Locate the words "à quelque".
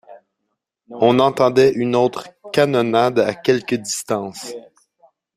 3.19-3.75